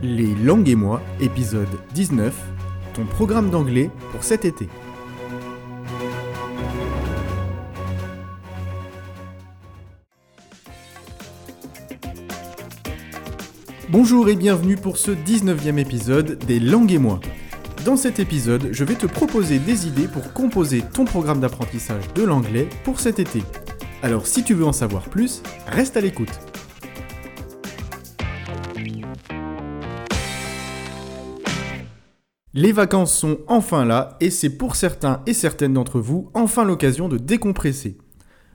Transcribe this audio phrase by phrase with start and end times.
[0.00, 2.32] Les langues et moi, épisode 19,
[2.94, 4.68] ton programme d'anglais pour cet été.
[13.88, 17.18] Bonjour et bienvenue pour ce 19e épisode des langues et moi.
[17.84, 22.22] Dans cet épisode, je vais te proposer des idées pour composer ton programme d'apprentissage de
[22.22, 23.42] l'anglais pour cet été.
[24.04, 26.47] Alors si tu veux en savoir plus, reste à l'écoute.
[32.54, 37.06] Les vacances sont enfin là et c'est pour certains et certaines d'entre vous enfin l'occasion
[37.10, 37.98] de décompresser.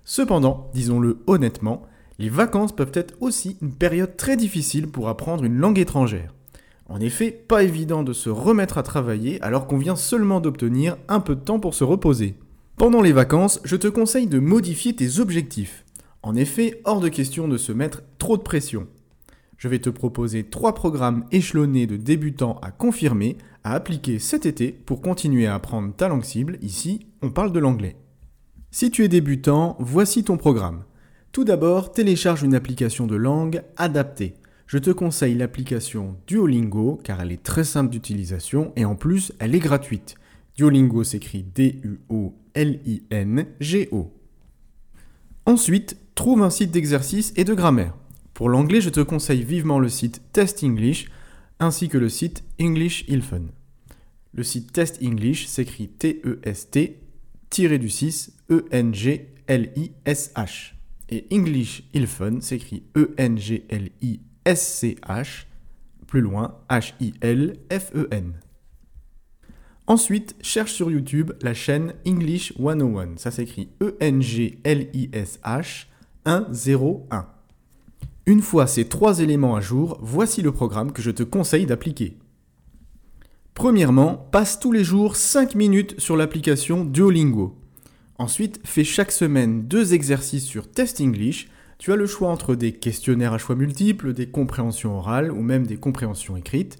[0.03, 1.84] Cependant, disons-le honnêtement,
[2.17, 6.34] les vacances peuvent être aussi une période très difficile pour apprendre une langue étrangère.
[6.89, 11.20] En effet, pas évident de se remettre à travailler alors qu'on vient seulement d'obtenir un
[11.20, 12.35] peu de temps pour se reposer.
[12.77, 15.85] Pendant les vacances, je te conseille de modifier tes objectifs.
[16.23, 18.87] En effet, hors de question de se mettre trop de pression.
[19.57, 24.71] Je vais te proposer trois programmes échelonnés de débutants à confirmer, à appliquer cet été
[24.71, 26.57] pour continuer à apprendre ta langue cible.
[26.61, 27.95] Ici, on parle de l'anglais.
[28.71, 30.83] Si tu es débutant, voici ton programme.
[31.31, 34.35] Tout d'abord, télécharge une application de langue adaptée.
[34.67, 39.55] Je te conseille l'application Duolingo car elle est très simple d'utilisation et en plus, elle
[39.55, 40.15] est gratuite.
[40.55, 42.43] Duolingo s'écrit D-U-O-L-I-N-G-O.
[45.45, 47.95] Ensuite, trouve un site d'exercice et de grammaire.
[48.34, 51.09] Pour l'anglais, je te conseille vivement le site Test English
[51.63, 53.45] ainsi que le site English Ilfun.
[54.33, 56.99] Le site Test English s'écrit T-E-S-T
[57.79, 59.13] du 6 E-N-G-L-I-S-H.
[61.09, 65.45] Et English Ilfun s'écrit E-N-G-L-I-S-C-H,
[66.07, 68.34] plus loin H-I-L-F-E-N.
[69.85, 73.17] Ensuite, cherche sur YouTube la chaîne English 101.
[73.17, 75.88] Ça s'écrit E-N-G-L-I-S-H
[76.25, 77.28] 101.
[78.25, 82.18] Une fois ces trois éléments à jour, voici le programme que je te conseille d'appliquer.
[83.53, 87.58] Premièrement, passe tous les jours 5 minutes sur l'application Duolingo.
[88.18, 91.50] Ensuite, fais chaque semaine deux exercices sur Test English.
[91.80, 95.68] Tu as le choix entre des questionnaires à choix multiples, des compréhensions orales ou même
[95.68, 96.78] des compréhensions écrites.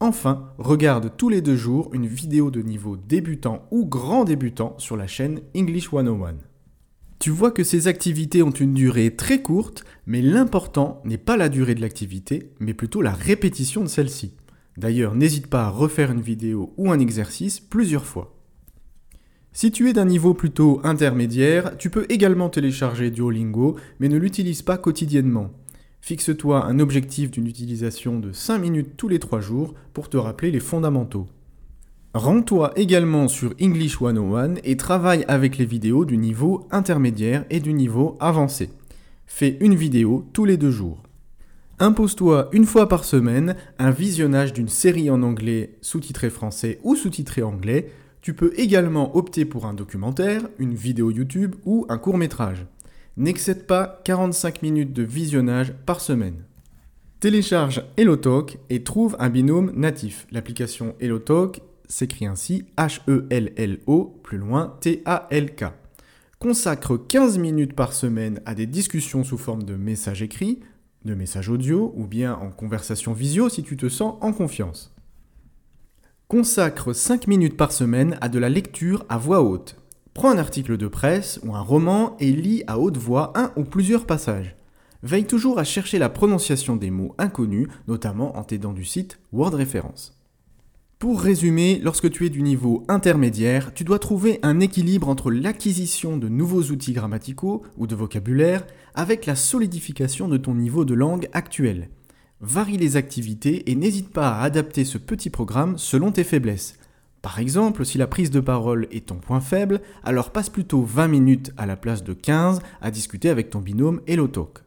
[0.00, 4.96] Enfin, regarde tous les deux jours une vidéo de niveau débutant ou grand débutant sur
[4.96, 6.34] la chaîne English 101.
[7.22, 11.48] Tu vois que ces activités ont une durée très courte, mais l'important n'est pas la
[11.48, 14.34] durée de l'activité, mais plutôt la répétition de celle-ci.
[14.76, 18.34] D'ailleurs, n'hésite pas à refaire une vidéo ou un exercice plusieurs fois.
[19.52, 24.62] Si tu es d'un niveau plutôt intermédiaire, tu peux également télécharger Duolingo, mais ne l'utilise
[24.62, 25.52] pas quotidiennement.
[26.00, 30.50] Fixe-toi un objectif d'une utilisation de 5 minutes tous les 3 jours pour te rappeler
[30.50, 31.28] les fondamentaux.
[32.14, 37.72] Rends-toi également sur English 101 et travaille avec les vidéos du niveau intermédiaire et du
[37.72, 38.68] niveau avancé.
[39.26, 41.02] Fais une vidéo tous les deux jours.
[41.78, 47.42] Impose-toi une fois par semaine un visionnage d'une série en anglais sous-titré français ou sous-titré
[47.42, 47.90] anglais.
[48.20, 52.66] Tu peux également opter pour un documentaire, une vidéo YouTube ou un court métrage.
[53.16, 56.44] N'excède pas 45 minutes de visionnage par semaine.
[57.20, 60.26] Télécharge HelloTalk et trouve un binôme natif.
[60.30, 61.62] L'application HelloTalk
[61.92, 65.64] s'écrit ainsi H-E-L-L-O, plus loin T-A-L-K.
[66.38, 70.60] Consacre 15 minutes par semaine à des discussions sous forme de messages écrits,
[71.04, 74.94] de messages audio ou bien en conversation visio si tu te sens en confiance.
[76.28, 79.76] Consacre 5 minutes par semaine à de la lecture à voix haute.
[80.14, 83.64] Prends un article de presse ou un roman et lis à haute voix un ou
[83.64, 84.56] plusieurs passages.
[85.02, 89.54] Veille toujours à chercher la prononciation des mots inconnus, notamment en t'aidant du site Word
[89.54, 90.21] Référence.
[91.02, 96.16] Pour résumer, lorsque tu es du niveau intermédiaire, tu dois trouver un équilibre entre l'acquisition
[96.16, 98.64] de nouveaux outils grammaticaux ou de vocabulaire
[98.94, 101.88] avec la solidification de ton niveau de langue actuel.
[102.40, 106.78] Varie les activités et n'hésite pas à adapter ce petit programme selon tes faiblesses.
[107.20, 111.08] Par exemple, si la prise de parole est ton point faible, alors passe plutôt 20
[111.08, 114.58] minutes à la place de 15 à discuter avec ton binôme HelloTalk.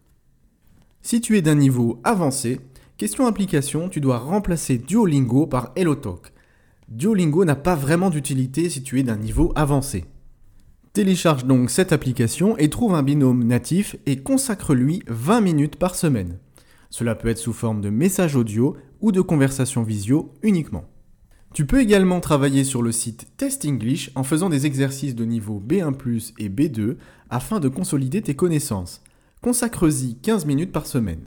[1.02, 2.60] Si tu es d'un niveau avancé,
[2.98, 6.32] Question application, tu dois remplacer Duolingo par HelloTalk.
[6.88, 10.06] Duolingo n'a pas vraiment d'utilité si tu es d'un niveau avancé.
[10.94, 16.38] Télécharge donc cette application et trouve un binôme natif et consacre-lui 20 minutes par semaine.
[16.90, 20.86] Cela peut être sous forme de message audio ou de conversation visio uniquement.
[21.54, 25.62] Tu peux également travailler sur le site Test English en faisant des exercices de niveau
[25.62, 26.96] B1 et B2
[27.30, 29.04] afin de consolider tes connaissances.
[29.42, 31.26] Consacre-y 15 minutes par semaine.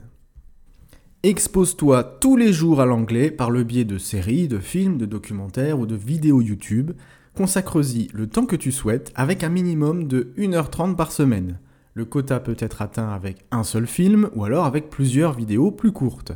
[1.23, 5.77] Expose-toi tous les jours à l'anglais par le biais de séries, de films, de documentaires
[5.77, 6.93] ou de vidéos YouTube.
[7.35, 11.59] Consacre-y le temps que tu souhaites avec un minimum de 1h30 par semaine.
[11.93, 15.91] Le quota peut être atteint avec un seul film ou alors avec plusieurs vidéos plus
[15.91, 16.31] courtes.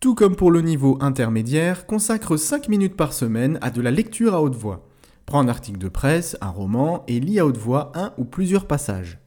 [0.00, 4.32] Tout comme pour le niveau intermédiaire, consacre 5 minutes par semaine à de la lecture
[4.32, 4.88] à haute voix.
[5.26, 8.66] Prends un article de presse, un roman et lis à haute voix un ou plusieurs
[8.66, 9.21] passages.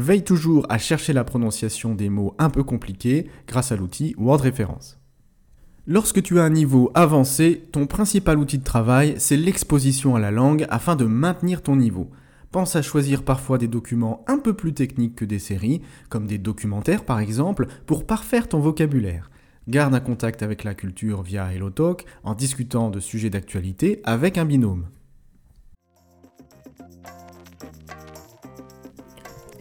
[0.00, 4.40] Veille toujours à chercher la prononciation des mots un peu compliqués grâce à l'outil Word
[4.40, 4.98] Reference.
[5.86, 10.30] Lorsque tu as un niveau avancé, ton principal outil de travail, c'est l'exposition à la
[10.30, 12.10] langue afin de maintenir ton niveau.
[12.50, 16.38] Pense à choisir parfois des documents un peu plus techniques que des séries, comme des
[16.38, 19.30] documentaires par exemple, pour parfaire ton vocabulaire.
[19.68, 24.46] Garde un contact avec la culture via HelloTalk en discutant de sujets d'actualité avec un
[24.46, 24.86] binôme.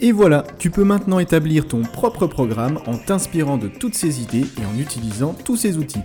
[0.01, 4.45] Et voilà, tu peux maintenant établir ton propre programme en t'inspirant de toutes ces idées
[4.57, 5.99] et en utilisant tous ces outils.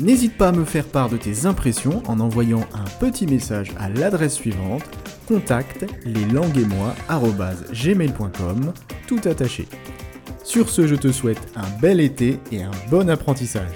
[0.00, 3.90] N'hésite pas à me faire part de tes impressions en envoyant un petit message à
[3.90, 4.84] l'adresse suivante
[5.26, 8.72] contact leslanguesetmoi@gmail.com
[9.06, 9.68] tout attaché.
[10.42, 13.74] Sur ce, je te souhaite un bel été et un bon apprentissage.